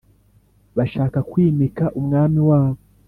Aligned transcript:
Bashaka 0.77 1.17
kwimika 1.31 1.83
umwami 1.99 2.39
wabo 2.49 2.79